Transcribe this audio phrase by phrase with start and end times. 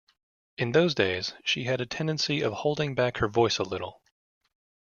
[0.57, 4.01] In those days, she had a tendency of holding back her voice a little.